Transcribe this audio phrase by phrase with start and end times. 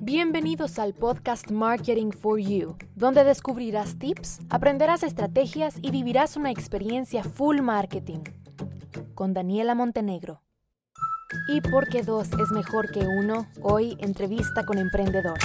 [0.00, 7.22] Bienvenidos al podcast Marketing for You, donde descubrirás tips, aprenderás estrategias y vivirás una experiencia
[7.22, 8.24] full marketing.
[9.14, 10.42] Con Daniela Montenegro.
[11.48, 15.38] Y porque dos es mejor que uno, hoy entrevista con emprendedor.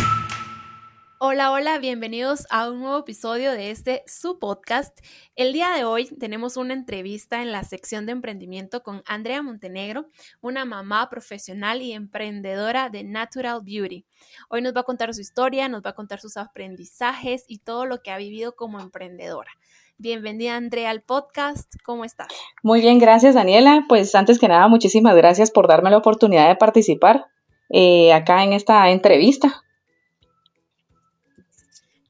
[1.26, 5.00] Hola, hola, bienvenidos a un nuevo episodio de este su podcast.
[5.38, 10.08] El día de hoy tenemos una entrevista en la sección de emprendimiento con Andrea Montenegro,
[10.42, 14.06] una mamá profesional y emprendedora de Natural Beauty.
[14.50, 17.86] Hoy nos va a contar su historia, nos va a contar sus aprendizajes y todo
[17.86, 19.52] lo que ha vivido como emprendedora.
[19.98, 22.28] Bienvenida Andrea al podcast, ¿cómo estás?
[22.64, 23.86] Muy bien, gracias Daniela.
[23.88, 27.28] Pues antes que nada, muchísimas gracias por darme la oportunidad de participar
[27.70, 29.64] eh, acá en esta entrevista.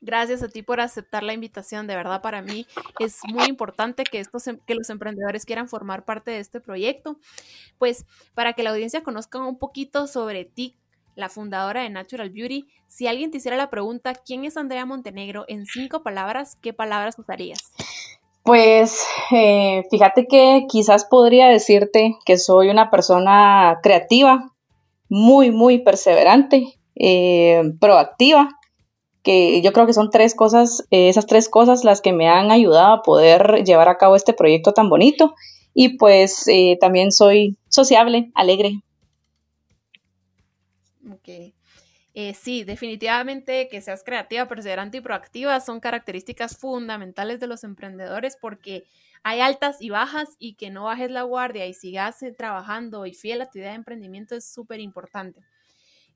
[0.06, 1.88] Gracias a ti por aceptar la invitación.
[1.88, 2.68] De verdad, para mí
[3.00, 7.16] es muy importante que, estos, em, que los emprendedores quieran formar parte de este proyecto.
[7.78, 10.76] Pues para que la audiencia conozca un poquito sobre ti,
[11.16, 15.46] la fundadora de Natural Beauty, si alguien te hiciera la pregunta, ¿quién es Andrea Montenegro?
[15.48, 17.72] En cinco palabras, ¿qué palabras usarías?
[18.44, 24.52] Pues eh, fíjate que quizás podría decirte que soy una persona creativa,
[25.08, 28.50] muy, muy perseverante, eh, proactiva
[29.24, 32.52] que yo creo que son tres cosas, eh, esas tres cosas las que me han
[32.52, 35.34] ayudado a poder llevar a cabo este proyecto tan bonito.
[35.74, 38.82] Y pues eh, también soy sociable, alegre.
[41.12, 41.54] Ok.
[42.16, 48.38] Eh, sí, definitivamente que seas creativa, perseverante y proactiva son características fundamentales de los emprendedores
[48.40, 48.84] porque
[49.24, 53.42] hay altas y bajas y que no bajes la guardia y sigas trabajando y fiel
[53.42, 55.42] a tu idea de emprendimiento es súper importante.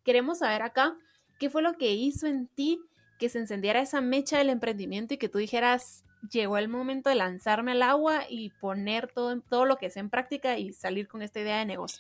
[0.04, 0.96] Queremos saber acá
[1.40, 2.80] qué fue lo que hizo en ti
[3.18, 7.16] que se encendiera esa mecha del emprendimiento y que tú dijeras, llegó el momento de
[7.16, 11.22] lanzarme al agua y poner todo, todo lo que sé en práctica y salir con
[11.22, 12.00] esta idea de negocio?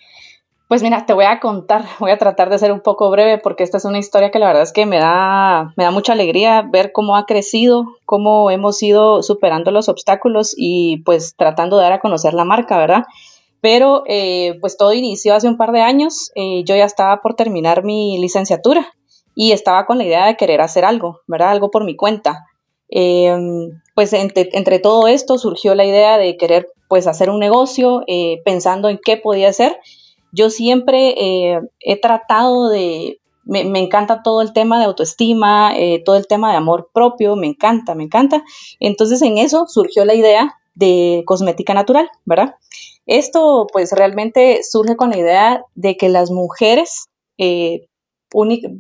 [0.67, 3.63] Pues mira, te voy a contar, voy a tratar de ser un poco breve porque
[3.63, 6.61] esta es una historia que la verdad es que me da, me da mucha alegría
[6.61, 11.93] ver cómo ha crecido, cómo hemos ido superando los obstáculos y pues tratando de dar
[11.93, 13.05] a conocer la marca, ¿verdad?
[13.61, 17.33] Pero eh, pues todo inició hace un par de años, eh, yo ya estaba por
[17.33, 18.93] terminar mi licenciatura
[19.39, 21.52] y estaba con la idea de querer hacer algo, ¿verdad?
[21.52, 22.48] Algo por mi cuenta.
[22.89, 28.42] Em, pues entre, todo esto surgió la idea de querer pues hacer un negocio eh,
[28.43, 29.77] pensando en qué podía hacer.
[30.31, 36.15] Yo siempre eh, he tratado de, me, encanta todo el tema de autoestima, eh, todo
[36.15, 38.43] el tema de amor propio, me encanta, me encanta.
[38.80, 42.55] Entonces en eso surgió la idea de cosmética natural, ¿verdad?
[43.05, 47.09] Esto pues realmente surge con la idea de que las mujeres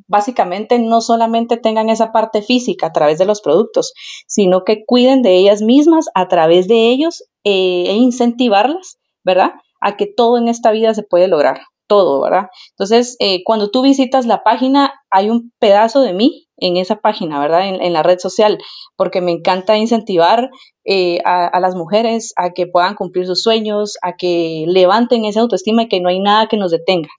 [0.07, 3.93] básicamente no solamente tengan esa parte física a través de los productos,
[4.27, 9.53] sino que cuiden de ellas mismas a través de ellos eh, e incentivarlas, ¿verdad?
[9.79, 12.47] A que todo en esta vida se puede lograr, todo, ¿verdad?
[12.71, 17.39] Entonces, eh, cuando tú visitas la página, hay un pedazo de mí en esa página,
[17.39, 17.67] ¿verdad?
[17.67, 18.57] En, la red social,
[18.95, 20.49] porque me encanta incentivar
[20.85, 25.41] eh, a, a, las mujeres a que puedan cumplir sus sueños, a que levanten esa
[25.41, 27.09] autoestima y que no hay nada que nos detenga.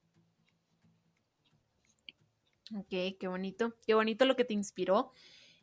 [2.76, 5.12] Ok, qué bonito, qué bonito lo que te inspiró.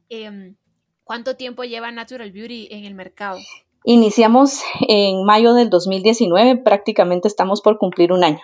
[0.10, 0.56] Em,
[1.04, 3.38] ¿Cuánto tiempo lleva Natural Beauty en el mercado?
[3.84, 8.42] Iniciamos en mayo del 2019, prácticamente estamos por cumplir un año.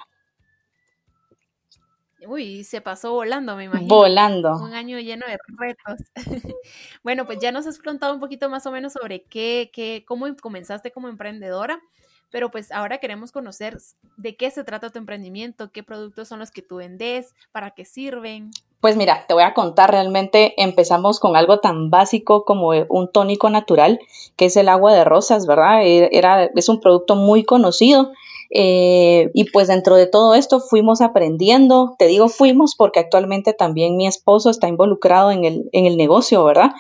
[2.28, 3.94] Uy, se pasó volando, me imagino.
[3.94, 4.56] Volando.
[4.58, 6.08] Un año lleno de retos.
[7.04, 10.28] bueno, pues ya nos has contado un poquito más o menos sobre qué, qué, cómo
[10.40, 11.82] comenzaste como emprendedora
[12.31, 13.78] pero pues ahora queremos conocer
[14.18, 17.86] de qué se trata tu emprendimiento, qué productos son los que tú vendes, para qué
[17.86, 18.52] sirven.
[18.80, 23.50] Pues mira, te voy a contar, realmente empezamos con algo tan básico como un tónico
[23.50, 24.00] natural,
[24.36, 25.84] que es el agua de rosas, ¿verdad?
[25.84, 28.12] E, era, es un producto muy conocido
[28.53, 33.95] eh, y pues dentro de todo esto fuimos aprendiendo, te digo fuimos porque actualmente también
[33.95, 36.72] mi esposo está involucrado en el, en el negocio, ¿verdad?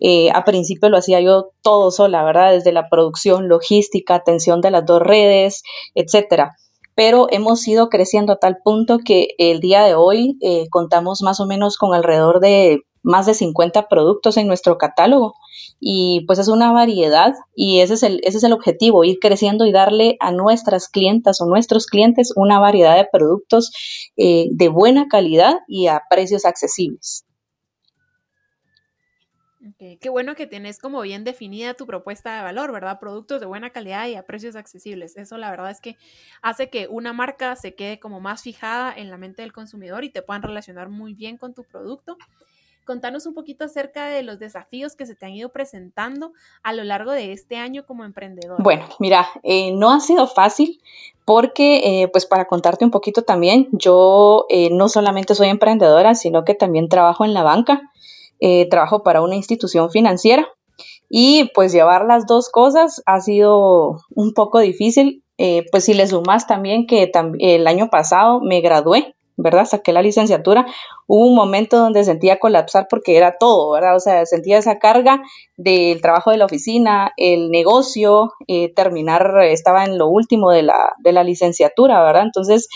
[0.00, 2.52] Eh, a principio lo hacía yo todo sola, ¿verdad?
[2.52, 5.62] Desde la producción, logística, atención de las dos redes,
[5.94, 6.56] etcétera
[6.96, 11.40] pero hemos ido creciendo a tal punto que el día de hoy eh, contamos más
[11.40, 15.34] o menos con alrededor de más de 50 productos en nuestro catálogo
[15.78, 19.66] y pues es una variedad y ese es el, ese es el objetivo, ir creciendo
[19.66, 23.72] y darle a nuestras clientas o nuestros clientes una variedad de productos
[24.16, 27.24] eh, de buena calidad y a precios accesibles.
[29.78, 32.98] Qué bueno que tienes como bien definida tu propuesta de valor, ¿verdad?
[32.98, 35.16] Productos de buena calidad y a precios accesibles.
[35.16, 35.96] Eso la verdad es que
[36.40, 40.10] hace que una marca se quede como más fijada en la mente del consumidor y
[40.10, 42.16] te puedan relacionar muy bien con tu producto.
[42.90, 46.32] Contanos un poquito acerca de los desafíos que se te han ido presentando
[46.64, 48.60] a lo largo de este año como emprendedor.
[48.60, 50.80] Bueno, mira, eh, no ha sido fácil
[51.24, 56.44] porque, eh, pues para contarte un poquito también, yo eh, no solamente soy emprendedora, sino
[56.44, 57.80] que también trabajo en la banca,
[58.70, 60.48] trabajo para una institución financiera
[61.08, 65.22] y pues llevar las dos cosas ha sido un poco difícil.
[65.70, 69.64] pues si le sumas también que el año pasado me gradué ¿verdad?
[69.64, 70.66] Saqué la licenciatura,
[71.06, 73.96] hubo un momento donde sentía colapsar porque era todo, ¿verdad?
[73.96, 75.22] O sea, sentía esa carga
[75.56, 80.94] del trabajo de la oficina, el negocio, eh, terminar, estaba en lo último de la,
[80.98, 82.24] de la licenciatura, ¿verdad?
[82.24, 82.68] Entonces,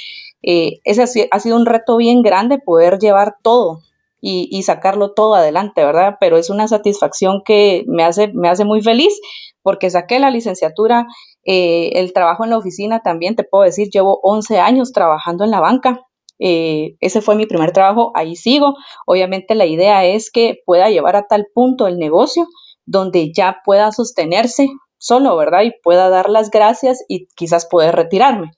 [0.42, 3.80] eh, ese ha sido un reto bien grande poder llevar todo,
[4.26, 6.16] y, sacarlo todo adelante, ¿verdad?
[6.18, 9.20] Pero es una satisfacción que me hace, me hace muy feliz
[9.62, 11.06] porque saqué la licenciatura,
[11.44, 15.50] eh, el trabajo en la oficina también, te puedo decir, llevo 11 años trabajando en
[15.50, 16.06] la banca,
[16.38, 18.75] eh, ese fue mi primer trabajo, ahí sigo.
[19.06, 22.46] Obviamente la idea es que pueda llevar a tal punto el negocio
[22.86, 25.62] donde ya pueda sostenerse solo, ¿verdad?
[25.62, 28.50] Y pueda dar las gracias y quizás poder retirarme.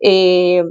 [0.00, 0.62] Eh,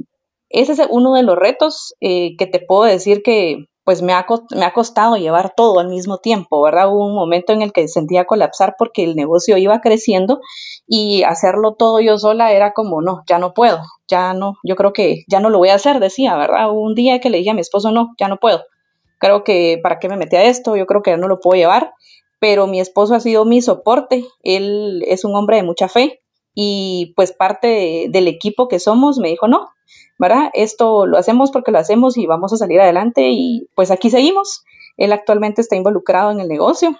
[0.49, 4.25] ese es uno de los retos eh, que te puedo decir que pues me ha,
[4.73, 6.89] costado llevar todo al mismo tiempo, ¿verdad?
[6.89, 10.41] Hubo un momento en el que sentía colapsar porque el negocio iba creciendo
[10.87, 14.91] y hacerlo todo yo sola era como, no, ya no puedo, ya no, yo creo
[14.91, 16.71] que ya no lo voy a hacer, decía, ¿verdad?
[16.71, 18.63] Hubo un día que le dije a mi esposo, no, ya no puedo.
[19.19, 21.55] Creo que para qué me metí a esto, yo creo que ya no lo puedo
[21.55, 21.93] llevar,
[22.39, 26.23] pero mi esposo ha sido mi soporte, él es un hombre de mucha fe
[26.55, 29.69] y pues parte del equipo que somos me dijo, no,
[30.17, 30.49] ¿verdad?
[30.53, 34.63] Esto lo hacemos porque lo hacemos y vamos a salir adelante y pues aquí seguimos.
[34.97, 36.95] Él actualmente está involucrado en el negocio.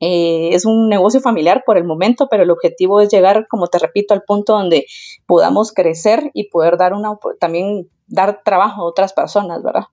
[0.00, 3.78] Eh, es un negocio familiar por el momento, pero el objetivo es llegar, como te
[3.78, 4.86] repito, al punto donde
[5.26, 9.84] podamos crecer y poder dar una, también dar trabajo a otras personas, ¿verdad?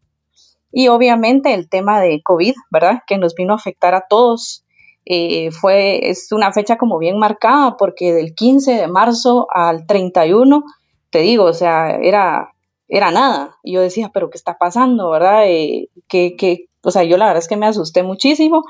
[0.71, 3.01] Y obviamente el tema de COVID, ¿verdad?
[3.06, 4.66] Que nos vino a afectar a todos.
[5.06, 10.63] Eh, fue, es una fecha como bien marcada porque del 15 de marzo al 31
[11.10, 12.54] te digo, o sea, era,
[12.88, 13.58] era nada.
[13.64, 15.46] Y yo decía, pero ¿qué está pasando, verdad?
[15.48, 18.64] Eh, que, o sea, yo la verdad es que me asusté muchísimo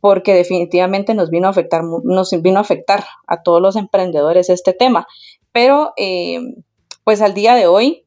[0.00, 4.74] porque definitivamente nos vino a afectar, nos vino a afectar a todos los emprendedores este
[4.74, 5.06] tema.
[5.52, 6.40] Pero, eh,
[7.04, 8.04] pues al día de hoy,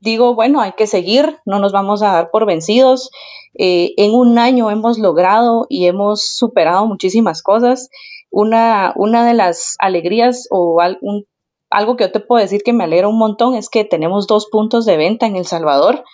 [0.00, 3.10] digo, bueno, hay que seguir, no nos vamos a dar por vencidos.
[3.54, 7.88] Eh, en un año hemos logrado y hemos superado muchísimas cosas.
[8.30, 11.26] Una, una de las alegrías o un
[11.74, 14.46] algo que yo te puedo decir que me alegra un montón es que tenemos dos
[14.46, 16.04] puntos de venta en El Salvador,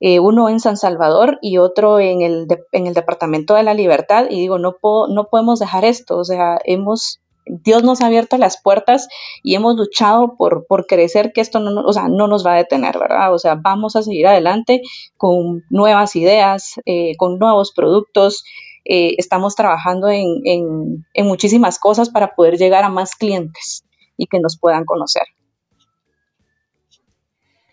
[0.00, 4.26] eh, uno en San Salvador y otro en el, en el Departamento de la Libertad.
[4.28, 4.76] Y digo, no,
[5.08, 9.08] no podemos dejar esto, o sea, hemos, Dios nos ha abierto las puertas
[9.42, 12.58] y hemos luchado por, por crecer que esto no, o sea, no nos va a
[12.58, 13.32] detener, ¿verdad?
[13.32, 14.82] O sea, vamos a seguir adelante
[15.16, 18.44] con nuevas ideas, eh, con nuevos productos.
[18.84, 23.85] Eh, estamos trabajando en, en muchísimas cosas para poder llegar a más clientes
[24.16, 25.24] y que nos puedan conocer.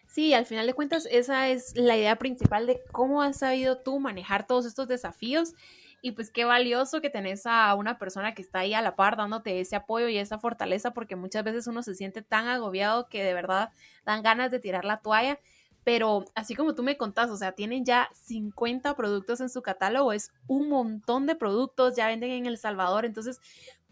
[0.08, 4.00] Sí, al final de cuentas, esa es la idea principal de cómo has sabido tú
[4.00, 5.56] manejar todos estos desafíos
[6.04, 9.16] y pues qué valioso que tenés a una persona que está ahí a la par
[9.16, 13.24] dándote ese apoyo y esa fortaleza porque muchas veces uno se siente tan agobiado que
[13.24, 13.72] de verdad
[14.06, 15.40] dan ganas de tirar la toalla.
[15.86, 20.14] Pero así como tú me contás, o sea, tienen ya 50 productos en su catálogo,
[20.14, 23.40] es un montón de productos, ya venden en El Salvador, entonces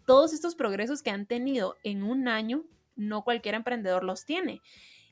[0.06, 2.64] todos estos progresos que han tenido en un año,
[2.96, 4.60] no cualquier emprendedor los tiene.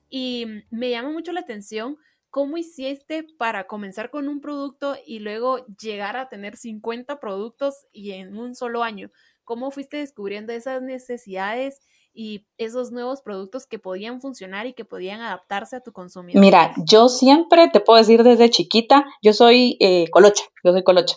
[0.09, 1.97] Y me llama mucho la atención
[2.31, 8.13] cómo hiciste para comenzar con un producto y luego llegar a tener 50 productos y
[8.13, 9.11] en un solo año.
[9.45, 11.81] ¿Cómo fuiste descubriendo esas necesidades
[12.13, 16.41] y esos nuevos productos que podían funcionar y que podían adaptarse a tu consumidor?
[16.41, 21.17] Mira, yo siempre te puedo decir desde chiquita, yo soy eh, colocha, yo soy colocha.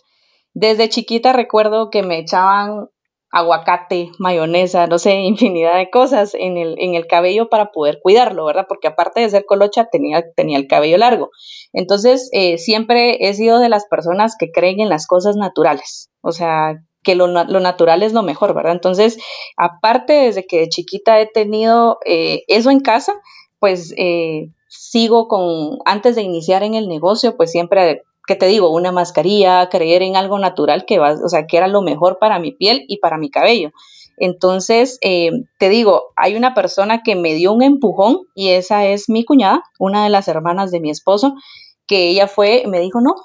[0.53, 2.89] Desde chiquita recuerdo que me echaban
[3.33, 8.45] aguacate, mayonesa, no sé, infinidad de cosas en el, en el cabello para poder cuidarlo,
[8.45, 8.67] ¿verdad?
[8.69, 11.31] Porque aparte de ser colocha, tenía, tenía el cabello largo.
[11.73, 16.31] Entonces, eh, siempre he sido de las personas que creen en las cosas naturales, o
[16.31, 18.71] sea, que lo, natural es lo mejor, ¿verdad?
[18.71, 19.17] Entonces,
[19.57, 23.13] aparte desde que de chiquita he tenido eh, eso en casa,
[23.59, 28.69] pues eh, sigo con, antes de iniciar en el negocio, pues siempre ¿qué te digo?
[28.69, 32.39] Una mascarilla, creer en algo natural que va, o sea, que era lo mejor para
[32.39, 33.71] mi piel y para mi cabello.
[34.17, 39.09] Entonces, eh, te digo, hay una persona que me dio un empujón y esa es
[39.09, 41.33] mi cuñada, una de las hermanas de mi esposo,
[41.87, 43.15] que ella fue, me dijo, no,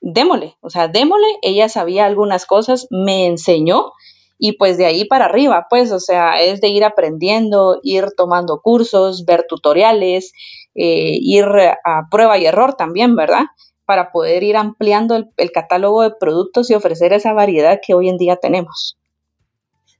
[0.00, 3.92] démosle, o sea, démosle, ella sabía algunas cosas, me enseñó
[4.38, 8.60] y pues de ahí para arriba, pues, o sea, es de ir aprendiendo, ir tomando
[8.60, 10.32] cursos, ver tutoriales,
[10.74, 11.46] eh, ir
[11.84, 13.44] a prueba y error también, ¿verdad?
[13.86, 18.18] Para poder ir ampliando el, catálogo de productos y ofrecer esa variedad que hoy en
[18.18, 18.98] día tenemos.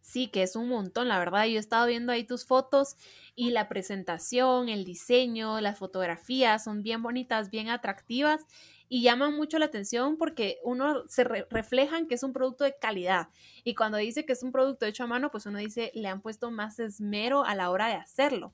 [0.03, 1.45] Sí, que es un montón, la verdad.
[1.45, 2.97] Yo he estado viendo ahí tus fotos
[3.35, 8.45] y la presentación, el diseño, las fotografías son bien bonitas, bien atractivas
[8.89, 13.29] y llaman mucho la atención porque uno se reflejan que es un producto de calidad.
[13.65, 16.21] Y cuando dice que es un producto hecho a mano, pues uno dice, le han
[16.21, 18.53] puesto más esmero a la hora de hacerlo.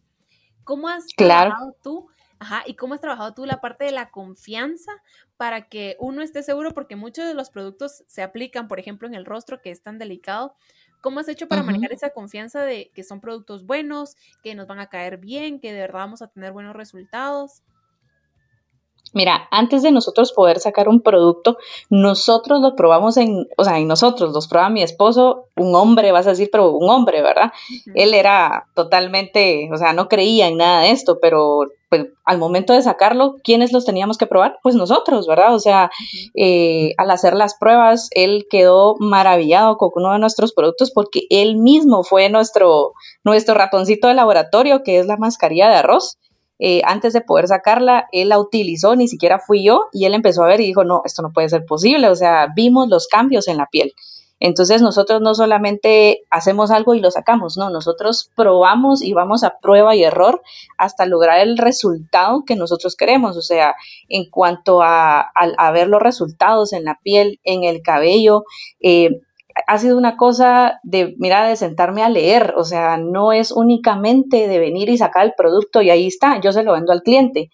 [0.64, 2.08] ¿Cómo has trabajado tú?
[2.42, 4.90] Ajá, ¿y cómo has trabajado tú la parte de la confianza
[5.36, 6.72] para que uno esté seguro?
[6.72, 9.96] Porque muchos de los productos se aplican, por ejemplo, en el rostro, que es tan
[9.96, 10.56] delicado.
[11.00, 14.80] ¿Cómo has hecho para manejar esa confianza de que son productos buenos, que nos van
[14.80, 17.62] a caer bien, que de verdad vamos a tener buenos resultados?
[19.12, 21.58] Mira, antes de nosotros poder sacar un producto,
[21.90, 26.26] nosotros lo probamos en, o sea, en nosotros, los prueba mi esposo, un hombre, vas
[26.26, 27.52] a decir, pero un hombre, ¿verdad?
[27.94, 32.72] Él era totalmente, o sea, no creía en nada de esto, pero pues al momento
[32.72, 34.58] de sacarlo, ¿quiénes los teníamos que probar?
[34.62, 35.54] Pues nosotros, ¿verdad?
[35.54, 35.90] O sea,
[36.34, 41.58] eh, al hacer las pruebas, él quedó maravillado con uno de nuestros productos porque él
[41.58, 42.94] mismo fue nuestro,
[43.24, 46.16] nuestro ratoncito de laboratorio, que es la mascarilla de arroz.
[46.58, 50.44] Eh, antes de poder sacarla, él la utilizó, ni siquiera fui yo, y él empezó
[50.44, 53.48] a ver y dijo, no, esto no puede ser posible, o sea, vimos los cambios
[53.48, 53.92] en la piel.
[54.44, 59.58] Entonces nosotros no solamente hacemos algo y lo sacamos, no, nosotros probamos y vamos a
[59.60, 60.42] prueba y error
[60.76, 63.36] hasta lograr el resultado que nosotros queremos.
[63.36, 63.76] O sea,
[64.08, 65.30] en cuanto a,
[65.72, 68.42] ver los resultados en la piel, en el cabello,
[68.80, 69.20] eh,
[69.68, 74.48] ha sido una cosa de, mira, de sentarme a leer, o sea, no es únicamente
[74.48, 77.52] de venir y sacar el producto y ahí está, yo se lo vendo al cliente.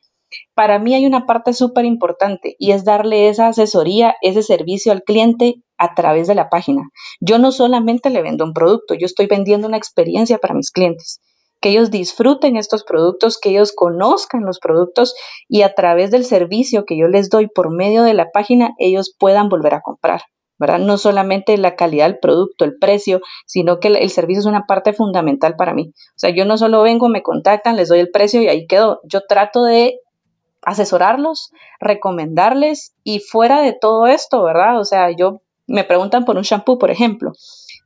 [0.55, 5.03] Para mí hay una parte súper importante y es darle esa asesoría, ese servicio al
[5.03, 6.83] cliente a través de la página.
[7.21, 11.21] Yo no solamente le vendo un producto, yo estoy vendiendo una experiencia para mis clientes
[11.61, 15.15] que ellos disfruten estos productos, que ellos conozcan los productos
[15.49, 19.15] y a través del servicio que yo les doy por medio de la página, ellos
[19.19, 20.23] puedan volver a comprar.
[20.61, 20.81] ¿verdad?
[20.81, 24.93] No solamente la calidad del producto, el precio, sino que el, servicio es una parte
[24.93, 25.93] fundamental para mí.
[25.95, 29.01] O sea, yo no solo vengo, me contactan, les doy el precio y ahí quedo.
[29.05, 30.01] Yo trato de
[30.63, 34.79] asesorarlos, recomendarles y fuera de todo esto, ¿verdad?
[34.81, 37.33] O sea, yo me preguntan por un shampoo, por ejemplo.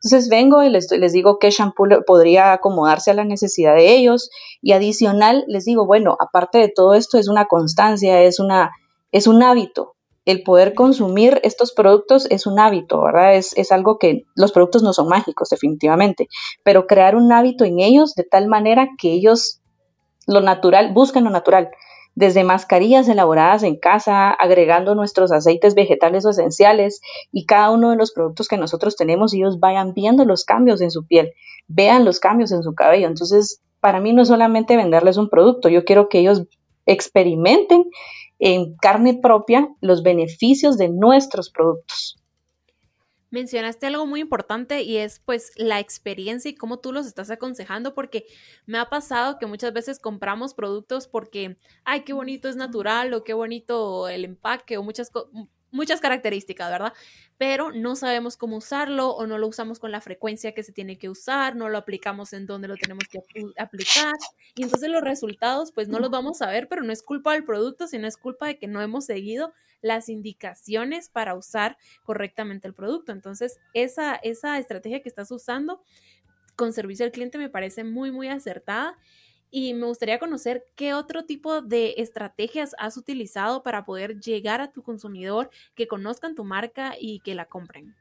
[0.04, 4.72] Entonces vengo y les, digo qué shampoo podría acomodarse a la necesidad de ellos y
[4.72, 8.72] adicional les digo, bueno, aparte de todo esto es una constancia, es, una,
[9.12, 13.34] es un hábito, el poder consumir estos productos es un hábito, ¿verdad?
[13.34, 16.28] Es, es, algo que los productos no son mágicos, definitivamente,
[16.64, 19.60] pero crear un hábito en ellos de tal manera que ellos
[20.26, 21.70] lo natural, buscan lo natural,
[22.14, 27.00] desde mascarillas elaboradas en casa, agregando nuestros aceites vegetales o esenciales
[27.32, 30.90] y cada uno de los productos que nosotros tenemos, ellos vayan viendo los cambios en
[30.90, 31.32] su piel,
[31.68, 33.06] vean los cambios en su cabello.
[33.06, 36.44] Entonces, para mí no es solamente venderles un producto, yo quiero que ellos
[36.86, 37.84] experimenten
[38.38, 42.21] en carne propia los beneficios de nuestros productos.
[43.32, 47.94] Mencionaste algo muy importante y es pues la experiencia y cómo tú los estás aconsejando
[47.94, 48.26] porque
[48.66, 53.24] me ha pasado que muchas veces compramos productos porque, ay, qué bonito es natural o
[53.24, 55.32] qué bonito el empaque o muchas cosas
[55.72, 56.92] muchas características, ¿verdad?
[57.38, 60.98] Pero no sabemos cómo usarlo o no lo usamos con la frecuencia que se tiene
[60.98, 63.20] que usar, no lo aplicamos en donde lo tenemos que
[63.58, 64.14] aplicar.
[64.54, 67.44] Y entonces los resultados, pues no los vamos a ver, pero no es culpa del
[67.44, 72.74] producto, sino es culpa de que no hemos seguido las indicaciones para usar correctamente el
[72.74, 73.10] producto.
[73.10, 75.82] Entonces, esa, esa estrategia que estás usando
[76.54, 78.96] con servicio al cliente me parece muy, muy acertada
[79.52, 84.72] y me gustaría conocer qué otro tipo de estrategias has utilizado para poder llegar a
[84.72, 87.94] tu consumidor, que conozcan tu marca y que la compren.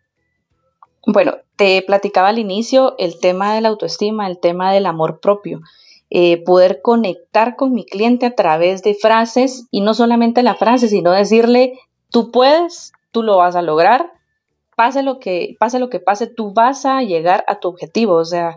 [1.05, 5.61] Bueno, te platicaba al inicio el tema de la autoestima, el tema del amor propio.
[6.09, 10.87] Eh, poder conectar con mi cliente a través de frases y no solamente la frase,
[10.87, 11.79] sino decirle,
[12.09, 14.11] tú puedes, tú lo vas a lograr,
[14.75, 18.15] pase lo que pase, lo que pase tú vas a llegar a tu objetivo.
[18.15, 18.55] O sea,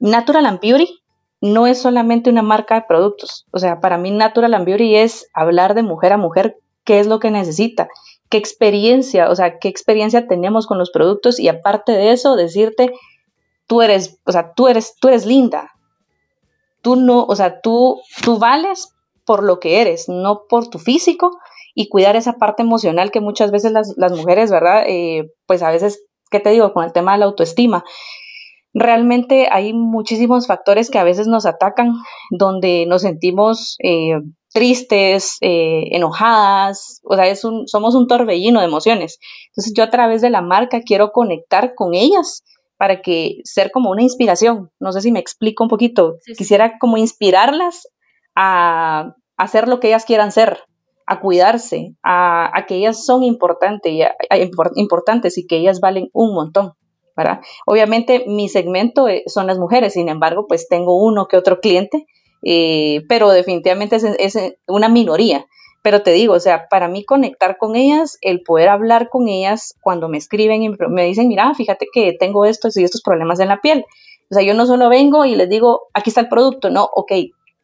[0.00, 0.97] Natural and Beauty
[1.40, 3.46] no es solamente una marca de productos.
[3.50, 7.06] O sea, para mí Natural and Beauty es hablar de mujer a mujer, qué es
[7.06, 7.88] lo que necesita,
[8.28, 12.92] qué experiencia, o sea, qué experiencia tenemos con los productos y aparte de eso, decirte,
[13.66, 15.72] tú eres, o sea, tú eres, tú eres linda.
[16.80, 21.38] Tú no, o sea, tú, tú vales por lo que eres, no por tu físico
[21.74, 24.84] y cuidar esa parte emocional que muchas veces las, mujeres, ¿verdad?
[24.86, 26.72] Eh, pues a veces, ¿qué te digo?
[26.72, 27.84] Con el tema de la autoestima
[28.74, 31.94] realmente hay muchísimos factores que a veces nos atacan,
[32.30, 34.20] donde nos sentimos eh,
[34.52, 39.18] tristes, eh, enojadas, o sea, es un, somos un torbellino de emociones.
[39.48, 42.44] Entonces yo a través de la marca quiero conectar con ellas
[42.76, 44.70] para que ser como una inspiración.
[44.78, 46.16] No sé si me explico un poquito.
[46.36, 47.88] Quisiera como inspirarlas
[48.34, 50.60] a hacer lo que ellas quieran ser,
[51.06, 54.02] a cuidarse, a, que ellas son importantes y,
[54.76, 56.72] importantes y que ellas valen un montón.
[57.18, 57.40] ¿Verdad?
[57.66, 62.06] Obviamente mi segmento eh, son las mujeres, sin embargo, pues tengo uno que otro cliente,
[62.44, 65.44] eh, pero definitivamente es, una minoría.
[65.82, 69.74] Pero te digo, o sea, para mí conectar con ellas, el poder hablar con ellas
[69.80, 73.48] cuando me escriben y me dicen, mira, fíjate que tengo estos y estos problemas en
[73.48, 73.84] la piel.
[74.30, 77.12] O sea, yo no solo vengo y les digo, aquí está el producto, no, ok,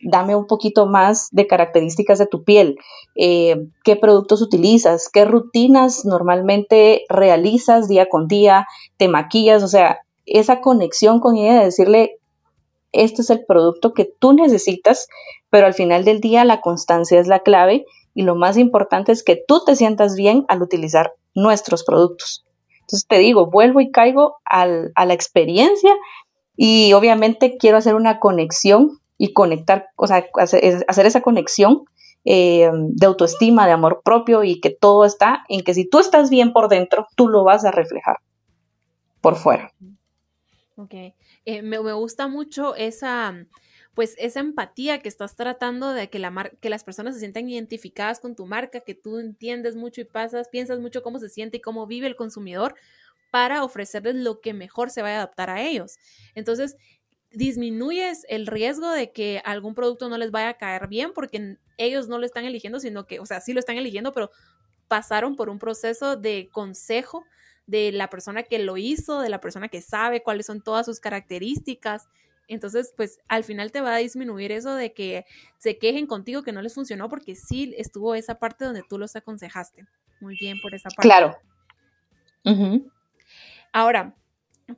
[0.04, 2.76] dame un poquito más de características de tu piel,
[3.16, 10.00] eh, qué productos utilizas, qué rutinas normalmente realizas día con día, te maquillas, o sea,
[10.26, 12.18] esa conexión con ella de decirle,
[12.92, 15.08] este es el producto que tú necesitas,
[15.50, 19.22] pero al final del día la constancia es la clave y lo más importante es
[19.22, 22.44] que tú te sientas bien al utilizar nuestros productos.
[22.80, 25.94] Entonces te digo, vuelvo y caigo a la experiencia
[26.56, 31.84] y obviamente quiero hacer una conexión y conectar, o sea, hacer, esa conexión
[32.24, 36.30] eh, de autoestima, de amor propio y que todo está en que si tú estás
[36.30, 38.16] bien por dentro, tú lo vas a reflejar
[39.20, 39.72] por fuera.
[40.76, 40.94] Ok,
[41.44, 43.46] eh, me, gusta mucho esa,
[43.94, 48.18] pues esa empatía que estás tratando de que, la que las personas se sientan identificadas
[48.18, 51.60] con tu marca, que tú entiendes mucho y pasas, piensas mucho cómo se siente y
[51.60, 52.74] cómo vive el consumidor
[53.30, 55.96] para ofrecerles lo que mejor se vaya a adaptar a ellos.
[56.34, 56.76] Entonces,
[57.34, 62.08] disminuyes el riesgo de que algún producto no les vaya a caer bien porque ellos
[62.08, 64.30] no lo están eligiendo, sino que, o sea, sí lo están eligiendo, pero
[64.88, 67.24] pasaron por un proceso de consejo
[67.66, 71.00] de la persona que lo hizo, de la persona que sabe cuáles son todas sus
[71.00, 72.06] características.
[72.46, 75.24] Entonces, pues al final te va a disminuir eso de que
[75.58, 79.16] se quejen contigo que no les funcionó porque sí estuvo esa parte donde tú los
[79.16, 79.86] aconsejaste.
[80.20, 81.08] Muy bien por esa parte.
[81.08, 81.36] Claro.
[83.72, 84.14] Ahora,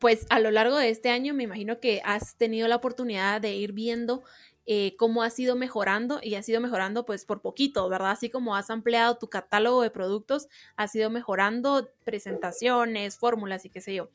[0.01, 3.55] pues a lo largo de este año me imagino que has tenido la oportunidad de
[3.55, 4.23] ir viendo
[4.69, 8.11] eh, cómo has ido mejorando y has ido mejorando pues por poquito, ¿verdad?
[8.11, 13.81] Así como has ampliado tu catálogo de productos, has ido mejorando presentaciones, fórmulas y qué
[13.81, 14.11] sé yo.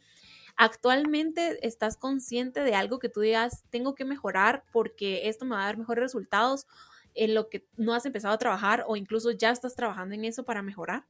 [0.58, 5.64] Actualmente estás consciente de algo que tú digas, tengo que mejorar porque esto me va
[5.64, 6.68] a dar mejores resultados
[7.14, 10.44] en lo que no has empezado a trabajar o incluso ya estás trabajando en eso
[10.44, 11.06] para mejorar?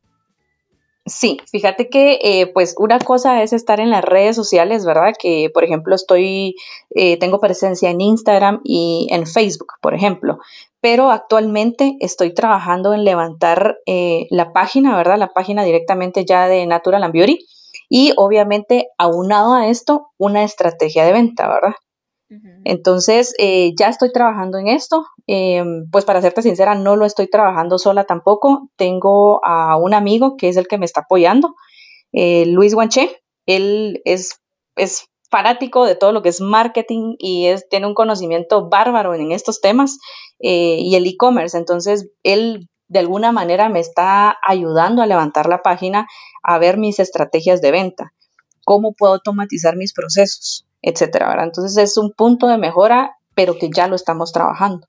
[1.07, 5.13] Sí, fíjate que eh, pues una cosa es estar en las redes sociales, ¿verdad?
[5.19, 6.55] Que por ejemplo estoy,
[6.91, 10.37] eh, tengo presencia en Instagram y en Facebook, por ejemplo,
[10.79, 15.17] pero actualmente estoy trabajando en levantar eh, la página, ¿verdad?
[15.17, 17.39] La página directamente ya de Natural and Beauty
[17.89, 21.73] y obviamente aunado a esto una estrategia de venta, ¿verdad?
[22.63, 25.05] Entonces, eh, ya estoy trabajando en esto.
[25.27, 28.69] Em, pues para serte sincera, no lo estoy trabajando sola tampoco.
[28.77, 31.55] Tengo a un amigo que es el que me está apoyando,
[32.13, 33.21] eh, Luis Guanche.
[33.45, 34.39] Él es,
[34.75, 39.31] es fanático de todo lo que es marketing y es, tiene un conocimiento bárbaro en
[39.31, 39.97] estos temas
[40.39, 41.57] eh, y el e-commerce.
[41.57, 46.07] Entonces, él de alguna manera me está ayudando a levantar la página,
[46.43, 48.13] a ver mis estrategias de venta,
[48.65, 51.45] cómo puedo automatizar mis procesos etcétera, ¿verdad?
[51.45, 54.87] Entonces es un punto de mejora, pero que ya lo estamos trabajando.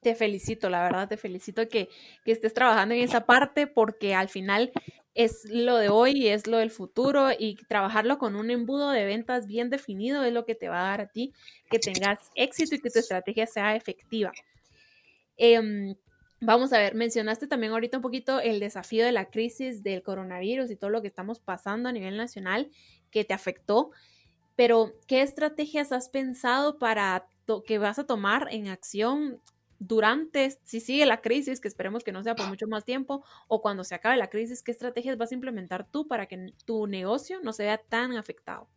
[0.00, 1.88] Te felicito, la verdad, te felicito que,
[2.24, 4.72] que estés trabajando en esa parte porque al final
[5.16, 9.06] es lo de hoy y es lo del futuro y trabajarlo con un embudo de
[9.06, 11.32] ventas bien definido es lo que te va a dar a ti
[11.70, 14.30] que tengas éxito y que tu estrategia sea efectiva.
[15.38, 15.94] Em,
[16.40, 20.70] vamos a ver, mencionaste también ahorita un poquito el desafío de la crisis del coronavirus
[20.70, 22.70] y todo lo que estamos pasando a nivel nacional
[23.10, 23.92] que te afectó
[24.56, 27.28] pero ¿qué estrategias has pensado para
[27.66, 29.40] que vas a tomar en acción
[29.78, 33.60] durante, si sigue la crisis, que esperemos que no sea por mucho más tiempo, o
[33.62, 37.40] cuando se acabe la crisis, qué estrategias vas a implementar tú para que tu negocio
[37.42, 38.68] no se vea tan afectado?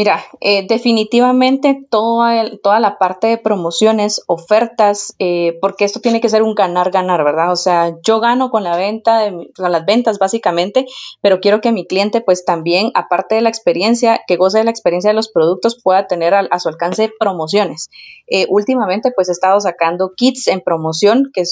[0.00, 6.30] Mira, eh, definitivamente toda, toda la parte de promociones, ofertas, eh, porque esto tiene que
[6.30, 7.52] ser un ganar-ganar, ¿verdad?
[7.52, 10.86] O sea, yo gano con la venta, de, con las ventas básicamente,
[11.20, 14.70] pero quiero que mi cliente pues también, aparte de la experiencia, que goce de la
[14.70, 17.90] experiencia de los productos, pueda tener a, su alcance promociones.
[18.26, 21.42] Eh, últimamente pues he estado sacando kits en promoción, que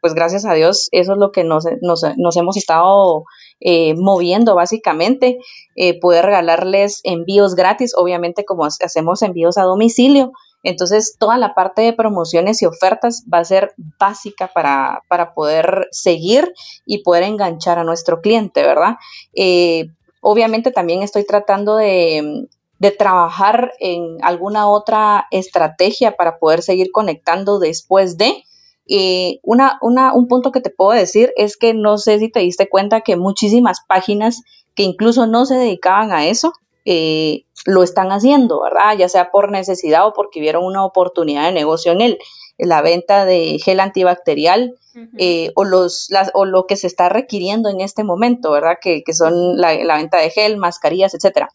[0.00, 3.24] pues gracias a Dios eso es lo que nos, nos, nos hemos estado
[3.60, 5.38] eh, moviendo básicamente,
[5.74, 10.32] eh, poder regalarles envíos gratis, obviamente como hacemos envíos a domicilio.
[10.62, 15.88] Entonces, toda la parte de promociones y ofertas va a ser básica para, para poder
[15.92, 16.52] seguir
[16.84, 18.96] y poder enganchar a nuestro cliente, ¿verdad?
[19.34, 19.90] Eh,
[20.20, 27.58] obviamente también estoy tratando de, de trabajar en alguna otra estrategia para poder seguir conectando
[27.58, 28.44] después de,
[28.86, 32.40] y una, una, un punto que te puedo decir es que no sé si te
[32.40, 34.42] diste cuenta que muchísimas páginas
[34.74, 36.52] que incluso no se dedicaban a eso,
[36.84, 38.96] eh, lo están haciendo, ¿verdad?
[38.96, 42.18] Ya sea por necesidad o porque vieron una oportunidad de negocio en él.
[42.58, 44.76] la venta de gel antibacterial
[45.18, 48.78] eh, o, los, o lo que se está requiriendo en este momento, ¿verdad?
[48.80, 51.50] Que, son la, venta de gel, mascarillas, etcétera.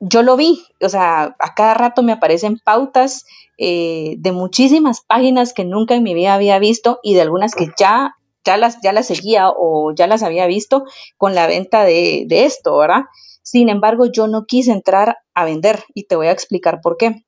[0.00, 3.24] Yo lo vi, o sea, a cada rato me aparecen pautas
[3.56, 7.68] eh, de muchísimas páginas que nunca en mi vida había visto y de algunas que
[7.78, 10.84] ya, ya, las, ya las seguía o ya las había visto
[11.16, 13.04] con la venta de, de esto, ¿verdad?
[13.42, 17.24] Sin embargo, yo no quise entrar a vender y te voy a explicar por qué.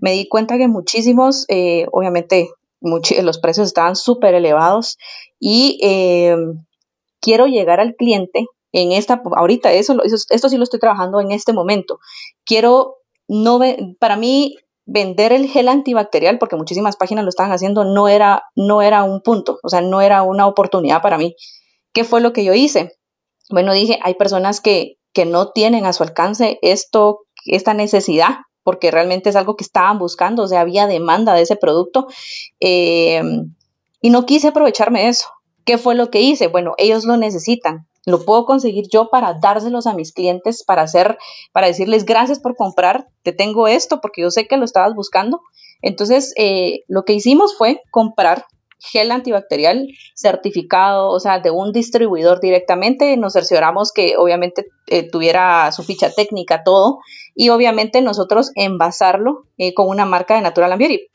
[0.00, 2.48] Me di cuenta que muchísimos, eh, obviamente,
[2.80, 4.96] los precios estaban súper elevados
[5.38, 6.36] y eh,
[7.20, 11.52] quiero llegar al cliente en esta, ahorita eso, esto sí lo estoy trabajando en este
[11.52, 12.00] momento.
[12.44, 13.60] Quiero, no,
[13.98, 18.82] para mí, vender el gel antibacterial, porque muchísimas páginas lo estaban haciendo, no era, no
[18.82, 21.34] era un punto, o sea, no era una oportunidad para mí.
[21.92, 22.92] ¿Qué fue lo que yo hice?
[23.50, 28.90] Bueno, dije, hay personas que que no tienen a su alcance esto, esta necesidad, porque
[28.90, 32.06] realmente es algo que estaban buscando, o sea, había demanda de ese producto.
[32.60, 33.22] Eh,
[34.00, 35.28] y no quise aprovecharme de eso.
[35.64, 36.46] ¿Qué fue lo que hice?
[36.46, 37.88] Bueno, ellos lo necesitan.
[38.08, 41.18] Lo puedo conseguir yo para dárselos a mis clientes, para hacer,
[41.52, 45.42] para decirles gracias por comprar, te tengo esto porque yo sé que lo estabas buscando.
[45.82, 48.46] Entonces, eh, lo que hicimos fue comprar
[48.78, 53.14] gel antibacterial certificado, o sea, de un distribuidor directamente.
[53.18, 57.00] Nos cercioramos que obviamente eh, tuviera su ficha técnica, todo,
[57.34, 61.08] y obviamente nosotros envasarlo eh, con una marca de Natural Beauty.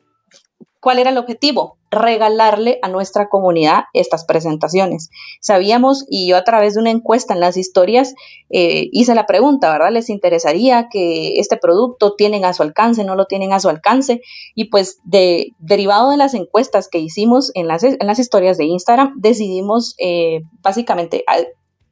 [0.79, 1.77] ¿Cuál era el objetivo?
[1.93, 5.09] Regalarle a nuestra comunidad estas presentaciones.
[5.41, 8.13] Sabíamos, y yo a través de una encuesta en las historias
[8.49, 9.91] eh, hice la pregunta, ¿verdad?
[9.91, 14.21] ¿Les interesaría que este producto tienen a su alcance, no lo tienen a su alcance?
[14.55, 17.83] Y pues de, derivado de las encuestas que hicimos en las,
[18.19, 21.25] historias de Instagram, decidimos eh, básicamente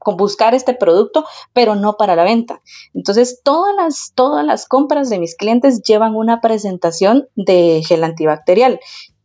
[0.06, 2.62] buscar este producto, pero no para la venta.
[2.94, 8.80] Entonces, todas todas las compras de mis clientes llevan una presentación de gel antibacterial.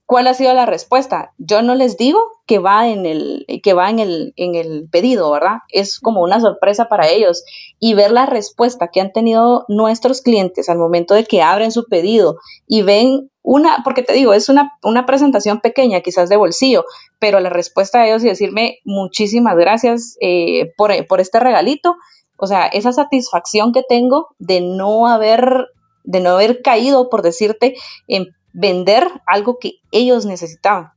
[0.07, 1.33] ¿Cuál ha sido la respuesta?
[1.37, 5.33] Yo no les digo que va en el, que va en el, en el pedido,
[5.33, 5.59] ¿verdad?
[5.69, 7.45] Es como una sorpresa para ellos.
[7.81, 11.87] Y ver la respuesta que han tenido nuestros clientes al momento de que abren su
[11.87, 12.37] pedido
[12.69, 16.85] y ven una, porque te digo, es una, una presentación pequeña, quizás de bolsillo,
[17.19, 21.97] pero la respuesta a ellos y decirme muchísimas gracias eh, por, por este regalito.
[22.37, 25.67] O sea, esa satisfacción que tengo de no haber
[26.05, 27.75] de no haber caído, por decirte,
[28.07, 30.93] en vender algo que ellos necesitaban.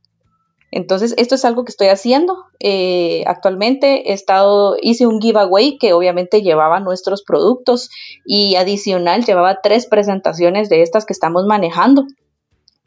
[0.72, 2.44] Entonces, esto es algo que estoy haciendo.
[2.58, 7.90] Eh, actualmente he estado, hice un giveaway que obviamente llevaba nuestros productos
[8.24, 12.06] y adicional llevaba tres presentaciones de estas que estamos manejando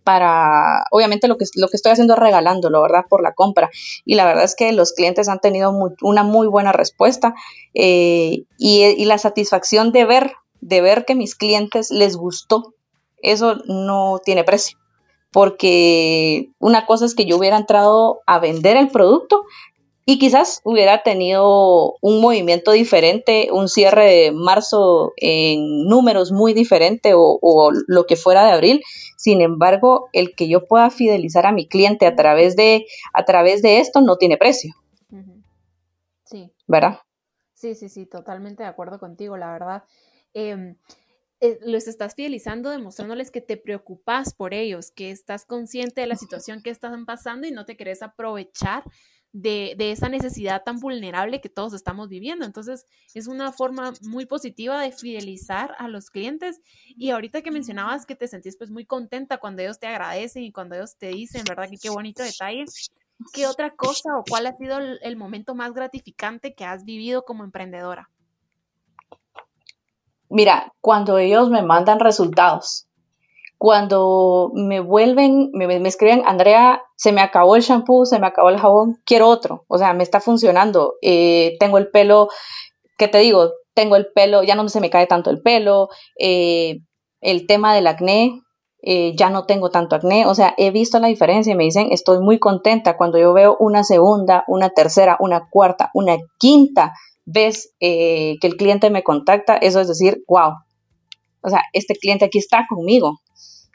[0.04, 3.06] para, obviamente lo que, lo que estoy haciendo es regalándolo, ¿verdad?
[3.08, 3.70] Por la compra.
[4.06, 7.36] Y la verdad es que los clientes han tenido una muy buena respuesta
[7.76, 12.74] eh, y, y, la satisfacción de ver, de ver que mis clientes les gustó
[13.24, 14.78] eso no tiene precio.
[15.32, 19.46] Porque una cosa es que yo hubiera entrado a vender el producto
[20.06, 27.14] y quizás hubiera tenido un movimiento diferente, un cierre de marzo en números muy diferente
[27.16, 28.82] o, lo que fuera de abril.
[29.18, 33.62] Sin embargo, el que yo pueda fidelizar a mi cliente a través de, a través
[33.62, 34.74] de esto no tiene precio.
[36.26, 36.52] Sí.
[36.68, 37.00] ¿Verdad?
[37.54, 39.84] Sí, sí, sí, totalmente de acuerdo contigo, la verdad.
[40.34, 40.76] Em, eh,
[41.62, 46.62] los estás fidelizando, demostrándoles que te preocupas por ellos, que estás consciente de la situación
[46.62, 48.84] que están pasando y no te querés aprovechar
[49.34, 52.46] de, esa necesidad tan vulnerable que todos estamos viviendo.
[52.46, 56.62] Entonces, es una forma muy positiva de fidelizar a los clientes.
[56.96, 60.52] Y ahorita que mencionabas que te sentís pues muy contenta cuando ellos te agradecen y
[60.52, 61.70] cuando ellos te dicen, ¿verdad?
[61.70, 62.66] Que qué bonito detalle.
[63.34, 67.44] ¿Qué otra cosa o cuál ha sido el momento más gratificante que has vivido como
[67.44, 68.10] emprendedora?
[70.34, 72.88] Mira, cuando ellos me mandan resultados,
[73.60, 78.58] cuando me vuelven, me, escriben, Andrea, se me acabó el shampoo, se me acabó el
[78.58, 82.30] jabón, quiero otro, o sea, me está funcionando, eh, tengo el pelo,
[82.98, 83.52] ¿qué te digo?
[83.76, 86.80] Tengo el pelo, ya no se me cae tanto el pelo, eh,
[87.22, 88.42] el tema del acné,
[88.82, 91.90] eh, ya no tengo tanto acné, o sea, he visto la diferencia y me dicen,
[91.92, 96.92] estoy muy contenta cuando yo veo una segunda, una tercera, una cuarta, una quinta
[97.26, 100.54] ves eh, que el cliente me contacta, eso es decir, wow,
[101.42, 103.20] o sea, este cliente aquí está conmigo.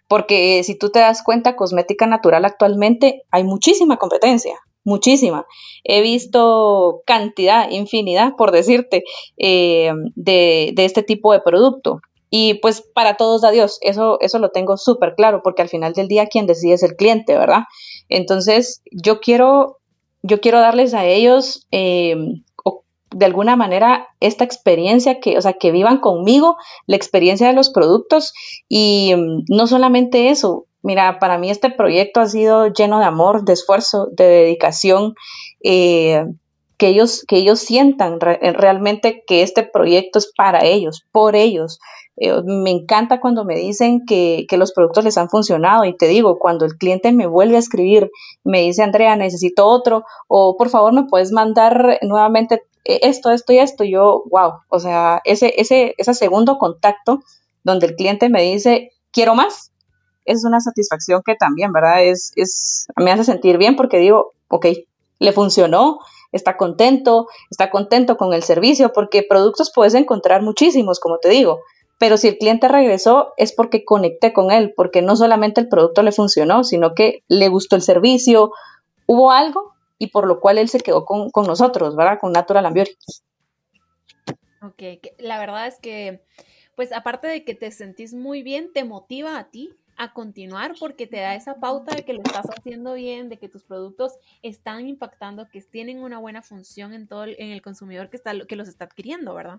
[0.09, 5.47] Porque si tú te das cuenta, cosmética natural actualmente hay muchísima competencia, muchísima.
[5.85, 9.05] He visto cantidad, infinidad, por decirte,
[9.37, 12.01] eh, de, de, este tipo de producto.
[12.31, 15.93] Y pues para todos da Dios, eso, eso lo tengo súper claro, porque al final
[15.93, 17.65] del día quien decide es el cliente, ¿verdad?
[18.09, 19.79] Entonces yo quiero,
[20.23, 22.17] yo quiero darles a ellos eh,
[23.11, 27.71] de alguna manera esta experiencia que, o sea, que vivan conmigo la experiencia de los
[27.71, 28.33] productos
[28.69, 33.45] y mm, no solamente eso, Mira, para mí este proyecto ha sido lleno de amor,
[33.45, 35.15] de esfuerzo, de dedicación,
[35.63, 36.25] eh,
[36.77, 41.81] que, ellos, que ellos sientan realmente que este proyecto es para ellos, por ellos.
[42.17, 46.07] Eh, me encanta cuando me dicen que, que, los productos les han funcionado y te
[46.07, 48.11] digo, cuando el cliente me vuelve a escribir,
[48.45, 53.59] me dice, Andrea, necesito otro, o por favor me puedes mandar nuevamente esto, esto y
[53.59, 57.21] esto, yo, wow, o sea, ese, ese, ese segundo contacto
[57.65, 59.73] donde el cliente me dice, quiero más,
[60.25, 62.05] es una satisfacción que también, ¿verdad?
[62.05, 64.67] Es, es, me hace sentir bien porque digo, ok,
[65.19, 65.99] le funcionó,
[66.33, 71.61] está contento, está contento con el servicio, porque productos puedes encontrar muchísimos, como te digo,
[71.99, 76.03] pero si el cliente regresó es porque conecté con él, porque no solamente el producto
[76.03, 78.53] le funcionó, sino que le gustó el servicio,
[79.07, 82.19] hubo algo y por lo cual él se quedó con, nosotros, ¿verdad?
[82.21, 82.97] Con Natural Ambiori.
[84.63, 84.83] Ok,
[85.19, 86.23] la verdad es que,
[86.75, 91.09] pues aparte de que te sentís muy bien, te motiva a ti a continuar porque
[91.09, 94.87] te da esa pauta de que lo estás haciendo bien, de que tus productos están
[94.87, 98.57] impactando, que tienen una buena función en todo el, en el consumidor que está que
[98.57, 99.59] los está adquiriendo, ¿verdad?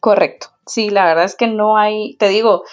[0.00, 0.48] Correcto.
[0.66, 2.64] Sí, la verdad es que no hay, te digo,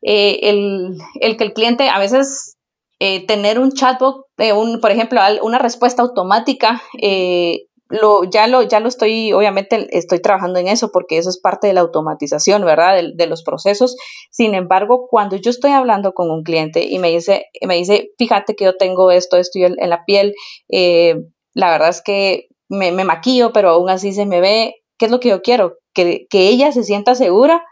[0.00, 2.56] eh, el, el, que el cliente a veces
[3.04, 8.62] eh, tener un chatbot, eh, un, por ejemplo, una respuesta automática, eh, lo, ya, lo,
[8.62, 12.64] ya lo estoy, obviamente estoy trabajando en eso porque eso es parte de la automatización,
[12.64, 13.02] ¿verdad?
[13.16, 13.96] De, los procesos.
[14.30, 18.54] Sin embargo, cuando yo estoy hablando con un cliente y me dice, me dice fíjate
[18.54, 20.32] que yo tengo esto, esto en, la piel,
[20.68, 25.10] la verdad es que me, me, maquillo, pero aún así se me ve, ¿qué es
[25.10, 25.78] lo que yo quiero?
[25.92, 27.64] Que, que ella se sienta segura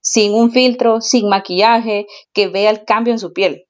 [0.00, 3.68] sin un filtro, sin maquillaje, que vea el cambio en su piel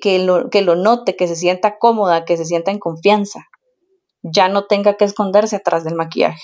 [0.00, 3.46] que, lo, que lo note, que se sienta cómoda, que se sienta en confianza,
[4.22, 6.40] ya no tenga que esconderse atrás del maquillaje.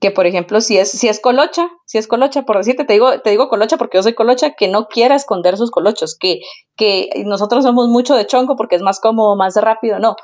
[0.00, 3.20] Que por ejemplo, si es, si es colocha, si es colocha, por decirte, te digo,
[3.20, 6.40] te digo colocha porque yo soy colocha, que no quiera esconder sus colochos, que,
[6.76, 10.16] que nosotros somos mucho de chonco porque es más cómodo, más rápido, no,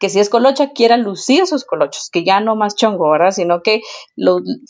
[0.00, 3.32] que si es colocha quiera lucir sus colochos, que ya no más chongo, ¿verdad?
[3.32, 3.82] Sino que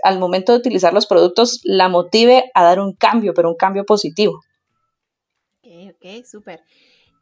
[0.03, 3.85] al momento de utilizar los productos la motive a dar un cambio, pero un cambio
[3.85, 4.41] positivo
[5.99, 6.63] ok, súper.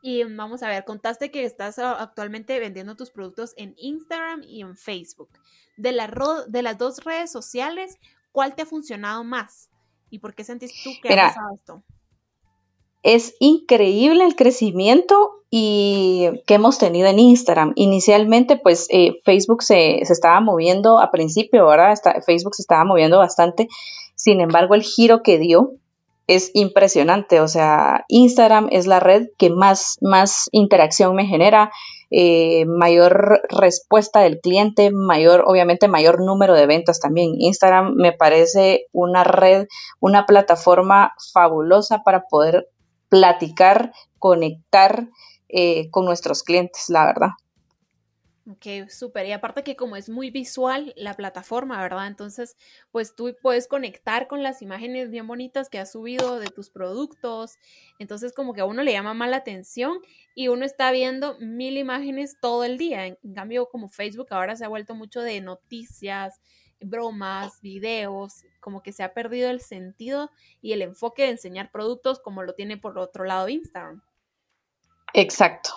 [0.03, 4.63] Y vamos a ver, contaste que estás ah, actualmente vendiendo tus productos en Instagram y
[4.63, 5.31] en Facebook.
[5.77, 6.09] De, la
[6.47, 7.99] de las dos redes sociales,
[8.33, 9.71] ¿cuál te ha funcionado más?
[10.11, 11.83] ¿Y por qué sentís tú que ha pasado esto?
[13.03, 17.73] Es increíble el crecimiento y que hemos tenido en Instagram.
[17.77, 21.97] Inicialmente, pues eh, Facebook se, se, estaba moviendo a principio, ¿verdad?
[22.25, 23.69] Facebook se estaba moviendo bastante.
[24.15, 25.75] Sin embargo, el giro que dio
[26.27, 27.41] es impresionante.
[27.41, 31.71] O sea, Instagram es la red que más, más interacción me genera,
[32.11, 37.35] eh, mayor respuesta del cliente, mayor, obviamente mayor número de ventas también.
[37.39, 39.67] Instagram me parece una red,
[40.01, 42.69] una plataforma fabulosa para poder
[43.09, 45.09] platicar, conectar
[45.49, 47.29] eh, con nuestros clientes, la verdad.
[48.49, 49.27] Ok, súper.
[49.27, 52.07] Y aparte que como es muy visual la plataforma, ¿verdad?
[52.07, 52.57] Entonces,
[52.93, 57.59] pues tú puedes conectar con las imágenes bien bonitas que has subido de tus productos.
[57.99, 59.99] Entonces, como que a uno le llama más la atención
[60.37, 63.07] y uno está viendo mil imágenes todo el día.
[63.07, 66.41] En, cambio, como Facebook ahora se ha vuelto mucho de noticias,
[66.81, 70.31] bromas, videos, como que se ha perdido el sentido
[70.63, 74.03] y el enfoque de enseñar productos como lo tiene por otro lado Instagram.
[75.15, 75.71] Exacto,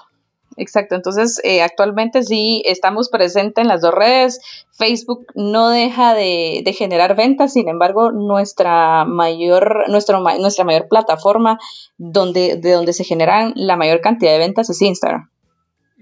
[0.59, 0.95] exacto.
[0.95, 4.39] Entonces, eh, actualmente sí estamos presentes en las dos redes.
[4.71, 11.59] Facebook no deja de, generar ventas, sin embargo, nuestra mayor, nuestra mayor plataforma
[11.97, 15.29] donde, de donde se generan la mayor cantidad de ventas es Instagram.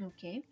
[0.05, 0.43] Ok.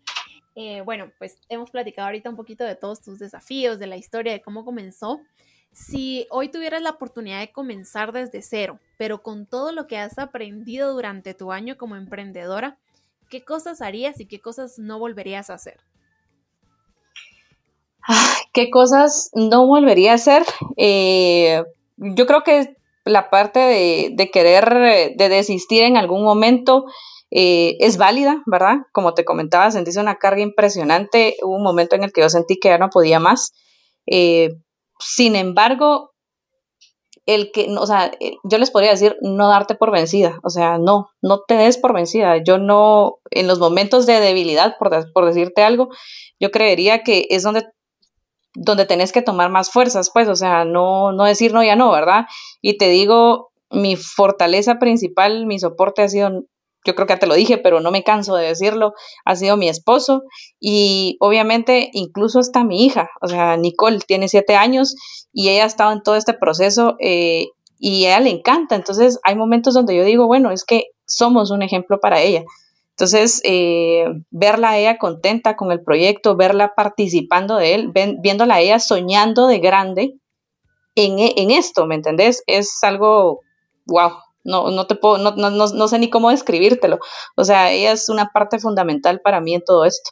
[0.56, 4.32] Eh, bueno, pues hemos platicado ahorita un poquito de todos tus desafíos, de la historia,
[4.32, 5.20] de cómo comenzó.
[5.70, 10.18] Si hoy tuvieras la oportunidad de comenzar desde cero, pero con todo lo que has
[10.18, 12.78] aprendido durante tu año como emprendedora,
[13.28, 15.80] ¿qué cosas harías y qué cosas no volverías a hacer?
[18.52, 20.44] ¿Qué cosas no volvería a hacer?
[20.76, 21.62] Eh,
[21.96, 26.86] yo creo que la parte de, querer, de desistir en algún momento
[27.30, 28.78] eh, es válida, ¿verdad?
[28.92, 31.36] Como te comentaba, sentí una carga impresionante.
[31.42, 33.52] Hubo un momento en el que yo sentí que ya no podía más.
[34.06, 34.50] Eh,
[34.98, 36.12] sin embargo,
[37.26, 40.78] el que, o sea, eh, yo les podría decir no darte por vencida, o sea,
[40.78, 42.36] no, no te des por vencida.
[42.42, 45.88] Yo no, en los momentos de debilidad, por, por decirte algo,
[46.38, 47.66] yo creería que es donde,
[48.54, 51.90] donde tenés que tomar más fuerzas, pues, o sea, no, no decir no, ya no,
[51.90, 52.26] ¿verdad?
[52.62, 56.44] Y te digo, mi fortaleza principal, mi soporte ha sido
[56.86, 58.92] yo creo que ya te lo dije, pero no me canso de decirlo,
[59.24, 60.22] ha sido mi esposo
[60.60, 64.94] y obviamente incluso hasta mi hija, o sea, Nicole tiene siete años
[65.32, 67.46] y ella ha estado en todo este proceso eh,
[67.78, 68.74] y a ella le encanta.
[68.74, 72.42] Entonces hay momentos donde yo digo, bueno, es que somos un ejemplo para ella.
[72.90, 78.60] Entonces, eh, verla a ella contenta con el proyecto, verla participando de él, viéndola a
[78.60, 80.14] ella soñando de grande
[80.94, 82.42] en, en, esto, ¿me entendés?
[82.46, 83.40] Es algo,
[83.84, 84.12] wow,
[84.46, 86.98] no, no te puedo, no, no, no sé ni cómo describírtelo.
[87.36, 90.10] O sea, ella es una parte fundamental para mí en todo esto,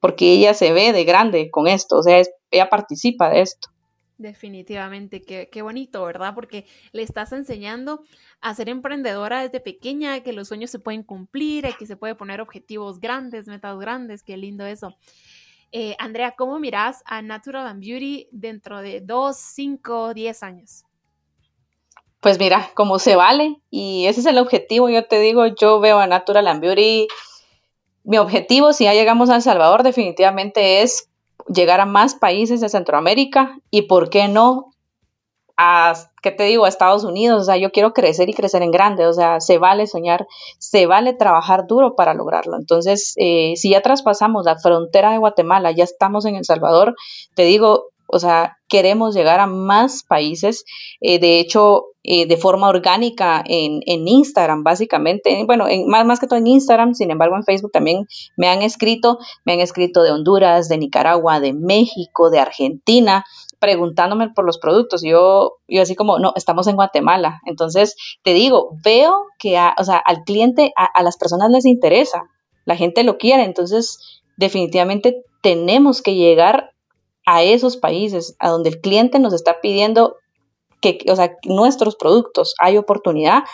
[0.00, 3.68] porque ella se ve de grande con esto, o sea, ella participa de esto.
[4.16, 6.34] Definitivamente, qué, qué, bonito, ¿verdad?
[6.34, 8.04] Porque le estás enseñando
[8.40, 12.40] a ser emprendedora desde pequeña, que los sueños se pueden cumplir, que se puede poner
[12.40, 14.96] objetivos grandes, metas grandes, qué lindo eso.
[15.72, 20.83] Eh, Andrea, ¿cómo miras a Natural and Beauty dentro de dos, cinco, diez años?
[22.24, 25.98] Pues mira, como se vale, y ese es el objetivo, yo te digo, yo veo
[25.98, 27.06] a Natural and Beauty,
[28.02, 31.10] mi objetivo, si ya llegamos a El Salvador, definitivamente es
[31.48, 34.72] llegar a más países de Centroamérica y, ¿por qué no?
[35.58, 36.64] A, ¿qué te digo?
[36.64, 37.42] A Estados Unidos.
[37.42, 39.06] O sea, yo quiero crecer y crecer en grande.
[39.06, 40.26] O sea, se vale soñar,
[40.58, 42.56] se vale trabajar duro para lograrlo.
[42.56, 46.96] Entonces, eh, si ya traspasamos la frontera de Guatemala, ya estamos en El Salvador,
[47.34, 50.64] te digo, o sea, queremos llegar a más países.
[51.00, 55.42] Eh, de hecho, eh, de forma orgánica en, en, Instagram, básicamente.
[55.46, 58.60] Bueno, en, más, más que todo en Instagram, sin embargo, en Facebook también me han
[58.60, 63.24] escrito, me han escrito de Honduras, de Nicaragua, de México, de Argentina,
[63.58, 65.02] preguntándome por los productos.
[65.02, 67.40] Yo, yo así como, no, estamos en Guatemala.
[67.46, 72.24] Entonces, te digo, veo que o sea, al cliente, a, a las personas les interesa,
[72.66, 76.72] la gente lo quiere, entonces definitivamente tenemos que llegar
[77.24, 80.16] a esos países a donde el cliente nos está pidiendo
[80.84, 83.44] que, o sea, nuestros productos, hay oportunidad.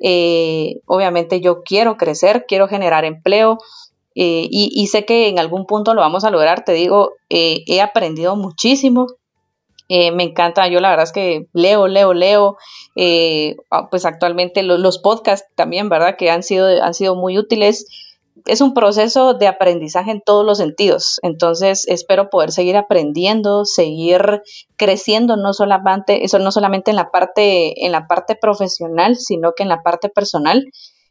[0.00, 3.58] Eh, obviamente yo quiero crecer, quiero generar empleo
[4.14, 6.64] eh, y, sé que en algún punto lo vamos a lograr.
[6.64, 9.06] Te digo, eh, he aprendido muchísimo.
[9.88, 12.56] me encanta, yo la verdad es que leo, leo, leo.
[13.70, 16.16] Ah, pues actualmente los podcasts también, ¿verdad?
[16.16, 17.86] Que han sido, han sido muy útiles
[18.46, 21.18] es un proceso de aprendizaje en todos los sentidos.
[21.22, 24.42] Entonces, espero poder seguir aprendiendo, seguir
[24.76, 29.62] creciendo, no solamente, eso no solamente en la parte, en la parte profesional, sino que
[29.62, 30.64] en la parte personal.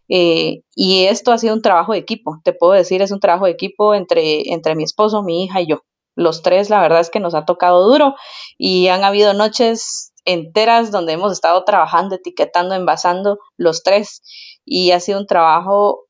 [0.10, 3.46] Eh, y esto ha sido un trabajo de equipo, te puedo decir, es un trabajo
[3.46, 5.82] de equipo entre, entre mi esposo, mi hija y yo.
[6.16, 8.16] Los tres, la verdad es que nos ha tocado duro
[8.58, 14.22] y han habido noches enteras donde hemos estado trabajando, etiquetando, envasando los tres.
[14.66, 16.07] Y ha sido un trabajo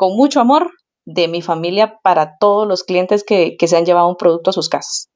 [0.00, 0.72] con mucho amor
[1.04, 4.70] de mi familia para todos los clientes que, se han llevado un producto a sus
[4.70, 5.10] casas.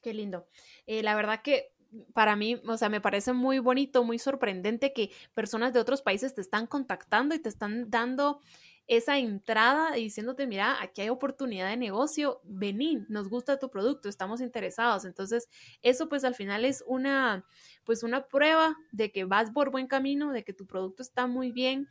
[0.00, 0.48] Qué lindo.
[0.88, 1.70] Eh, la verdad que
[2.12, 6.34] para mí, o sea, me parece muy bonito, muy sorprendente que personas de otros países
[6.34, 8.40] te están contactando y te están dando
[8.88, 14.40] esa entrada diciéndote, mira, aquí hay oportunidad de negocio, vení, nos gusta tu producto, estamos
[14.40, 15.04] interesados.
[15.04, 15.48] Entonces,
[15.82, 17.44] eso pues al final es una,
[17.84, 21.52] pues una prueba de que vas por buen camino, de que tu producto está muy
[21.52, 21.86] bien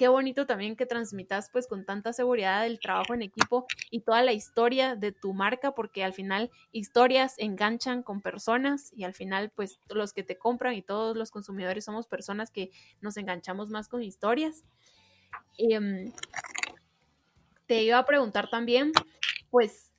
[0.00, 4.22] qué bonito también que transmitas pues con tanta seguridad el trabajo en equipo y toda
[4.22, 9.52] la historia de tu marca, porque al final historias enganchan con personas y al final
[9.54, 12.70] pues los que te compran y todos los consumidores somos personas que
[13.02, 14.64] nos enganchamos más con historias.
[15.58, 16.10] Em,
[17.66, 18.92] te iba a preguntar también,
[19.50, 19.92] pues,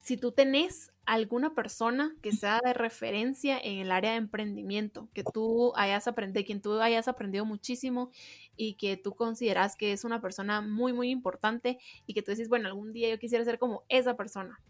[0.00, 5.24] si tú tenés alguna persona que sea de referencia en el área de emprendimiento, que
[5.24, 8.10] tú hayas aprendido, quien tú hayas aprendido muchísimo
[8.56, 12.50] y que tú consideras que es una persona muy, muy importante y que tú dices,
[12.50, 14.60] bueno, algún día yo quisiera ser como esa persona.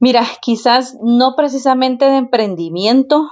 [0.00, 3.30] Mira, quizás no precisamente de emprendimiento,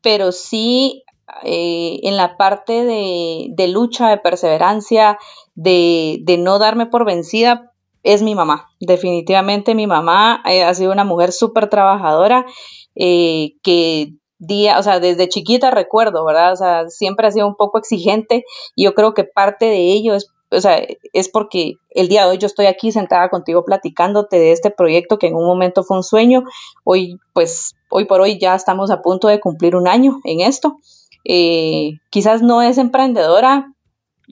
[0.00, 1.04] pero sí
[1.44, 5.18] eh, en la parte de, lucha, de perseverancia,
[5.54, 7.71] de, de no darme por vencida,
[8.02, 8.70] es mi mamá.
[8.80, 12.46] Definitivamente mi mamá eh, ha sido una mujer súper trabajadora
[12.94, 16.52] eh, que día, o sea, desde chiquita recuerdo, ¿verdad?
[16.52, 20.14] O sea, siempre ha sido un poco exigente y yo creo que parte de ello
[20.16, 24.38] es, o sea, es porque el día de hoy yo estoy aquí sentada contigo platicándote
[24.38, 26.42] de este proyecto que en un momento fue un sueño.
[26.84, 30.78] Hoy, pues, hoy por hoy ya estamos a punto de cumplir un año en esto.
[31.24, 33.72] Eh, quizás no es emprendedora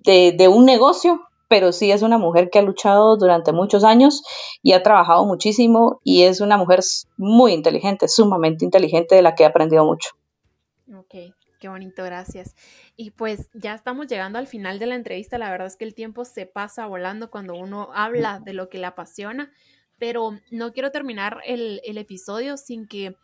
[0.05, 4.23] de, de un negocio, pero sí es una mujer que ha luchado durante muchos años
[4.63, 6.79] y ha trabajado muchísimo y es una mujer
[7.17, 10.11] muy inteligente, sumamente inteligente de la que he aprendido mucho.
[10.97, 12.55] Ok, qué bonito, gracias.
[12.97, 15.97] Y pues ya estamos llegando al final de la entrevista, la verdad es que el
[15.97, 19.51] tiempo se pasa volando cuando uno habla de lo que le apasiona,
[19.99, 23.17] pero no quiero terminar el, el episodio sin que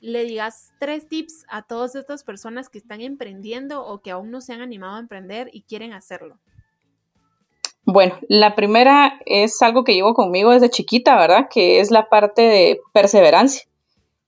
[0.00, 4.40] le digas tres tips a todas estas personas que están emprendiendo o que aún no
[4.40, 6.40] se han animado a emprender y quieren hacerlo.
[7.88, 11.46] Bueno, la primera es algo que llevo conmigo desde chiquita, ¿verdad?
[11.48, 13.62] Que es la parte de perseverancia.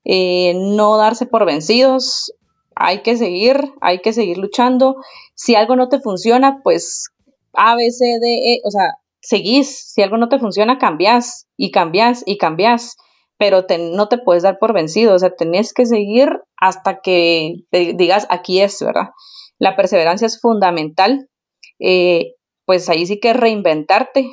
[0.05, 2.33] Eh, no darse por vencidos,
[2.77, 4.97] hay que seguir, hay que seguir luchando.
[5.35, 7.09] Si algo no te funciona, pues
[7.53, 9.93] A, B, C, D, E, o sea, seguís.
[9.93, 12.97] Si algo no te funciona, cambias y cambias y cambias.
[13.39, 18.27] Pero no te puedes dar por vencido, o sea, tenés que seguir hasta que digas
[18.31, 19.11] aquí es, ¿verdad?
[19.59, 21.29] La perseverancia es fundamental.
[21.81, 22.35] Eh,
[22.69, 24.31] pues ahí sí que reinventarte.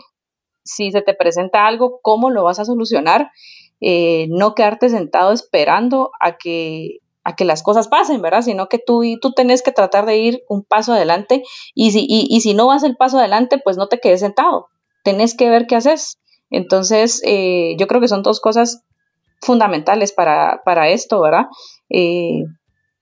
[0.62, 3.32] Si se te presenta algo, ¿cómo lo vas a solucionar?
[3.80, 8.42] Eh, no quedarte sentado esperando a que, a que las cosas pasen, ¿verdad?
[8.42, 12.42] Sino que tú, tú tenés que tratar de ir un paso adelante y si, y,
[12.42, 14.68] si no vas el paso adelante, pues no te quedes sentado,
[15.06, 16.20] tenés que ver qué haces.
[16.50, 18.84] Entonces, eh, yo creo que son dos cosas
[19.40, 21.46] fundamentales para, para esto, ¿verdad?
[21.90, 22.44] Eh,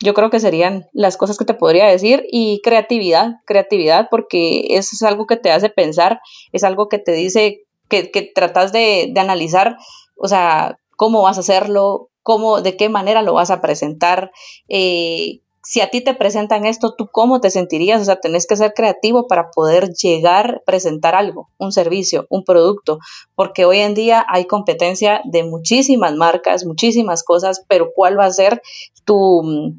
[0.04, 5.02] yo creo que serían las cosas que te podría decir y creatividad, creatividad porque es
[5.02, 6.20] algo que te hace pensar,
[6.52, 9.78] es algo que te dice que, que tratas de, de analizar
[10.24, 14.32] o sea, cómo vas a hacerlo, cómo, de qué manera lo vas a presentar.
[14.70, 18.02] Eh, si a ti te presentan esto, ¿tú cómo te sentirías?
[18.02, 23.00] O sea, tenés que ser creativo para poder llegar, presentar algo, un servicio, un producto,
[23.36, 28.32] porque hoy en día hay competencia de muchísimas marcas, muchísimas cosas, pero ¿cuál va a
[28.32, 28.62] ser
[29.06, 29.74] tu,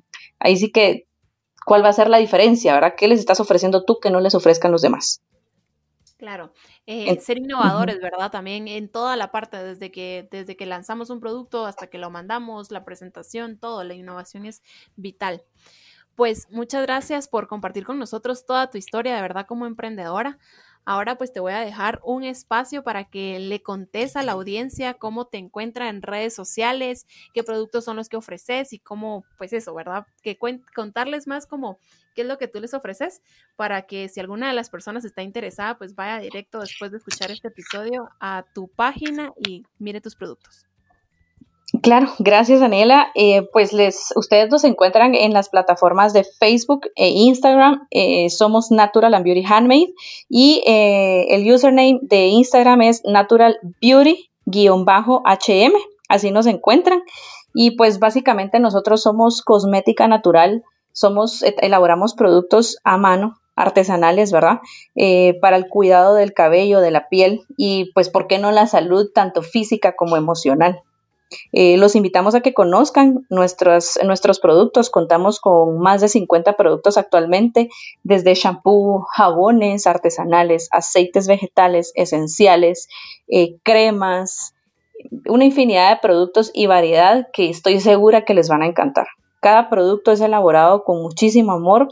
[0.45, 1.09] ahí sí que,
[1.64, 2.95] cuál va a ser la diferencia, ¿verdad?
[2.97, 5.22] ¿Qué les estás ofreciendo tú que no les ofrezcan los demás?
[6.18, 6.53] Claro.
[6.86, 8.30] Eh, ser innovadores, ¿verdad?
[8.30, 12.11] También en toda la parte, desde que, desde que lanzamos un producto hasta que lo
[12.11, 14.62] mandamos, la presentación, todo, la innovación es
[14.97, 15.42] vital.
[16.14, 20.38] Pues muchas gracias por compartir con nosotros toda tu historia, de verdad, como emprendedora.
[20.85, 24.95] Ahora pues te voy a dejar un espacio para que le contes a la audiencia
[24.95, 29.53] cómo te encuentra en redes sociales, qué productos son los que ofreces y cómo, pues
[29.53, 30.07] eso, ¿verdad?
[30.22, 30.39] Que
[30.74, 31.78] contarles más como
[32.14, 33.22] qué es lo que tú les ofreces
[33.57, 37.30] para que si alguna de las personas está interesada, pues vaya directo después de escuchar
[37.30, 40.66] este episodio a tu página y mire tus productos.
[41.83, 43.09] Claro, gracias Daniela.
[43.14, 47.87] Eh, pues les, ustedes nos encuentran en las plataformas de Facebook e Instagram.
[47.91, 49.93] Eh, somos Natural and Beauty Handmade
[50.29, 55.72] y eh, el username de Instagram es Natural Beauty-HM.
[56.09, 57.03] Así nos encuentran.
[57.55, 60.64] Y pues básicamente nosotros somos cosmética natural
[60.95, 64.61] somos, elaboramos productos a mano, artesanales, ¿verdad?
[64.95, 68.66] Eh, para el cuidado del cabello, de la piel y pues, ¿por qué no la
[68.66, 70.83] salud tanto física como emocional?
[71.53, 73.99] Eh, los invitamos a que conozcan nuestros,
[74.41, 74.91] productos.
[74.91, 77.68] Contamos con más de 50 productos actualmente,
[78.03, 82.89] desde shampoo, jabones artesanales, aceites vegetales esenciales,
[83.28, 84.55] eh, cremas,
[85.28, 89.07] una infinidad de productos y variedad que estoy segura que les van a encantar.
[89.41, 91.89] Cada producto es elaborado con muchísimo amor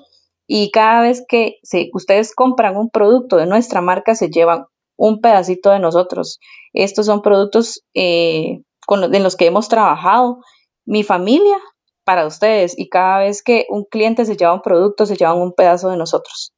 [0.47, 1.59] y cada vez que
[1.93, 4.67] ustedes compran un producto de nuestra marca se llevan
[4.97, 6.41] un pedacito de nosotros.
[6.73, 10.41] Estos son productos eh, con en los que hemos trabajado
[10.85, 11.59] mi familia
[12.05, 15.53] para ustedes y cada vez que un cliente se lleva un producto se llevan un
[15.53, 16.53] pedazo de nosotros.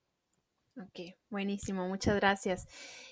[0.77, 2.67] Ok, buenísimo, muchas gracias.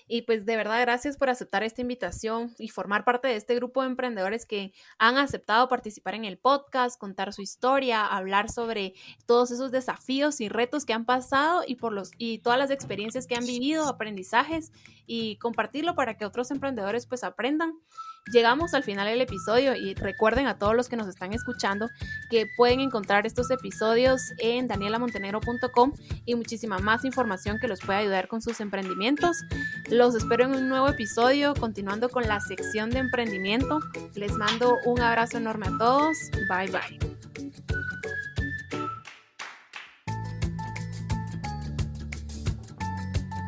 [0.05, 3.81] Y pues de verdad, gracias por aceptar esta invitación y formar parte de este grupo
[3.81, 8.95] de emprendedores que han aceptado participar en el podcast, contar su historia, hablar sobre
[9.25, 13.27] todos esos desafíos y retos que han pasado y por los y todas las experiencias
[13.27, 14.73] que han vivido, aprendizajes
[15.05, 17.79] y compartirlo para que otros emprendedores pues aprendan.
[18.31, 21.89] Llegamos al final del episodio y recuerden a todos los que nos están escuchando
[22.29, 25.93] que pueden encontrar estos episodios en danielamontenegro.com
[26.25, 29.37] y muchísima más información que los puede ayudar con sus emprendimientos.
[29.89, 33.79] Los espero en un nuevo episodio continuando con la sección de emprendimiento.
[34.15, 36.17] Les mando un abrazo enorme a todos.
[36.49, 36.99] Bye bye.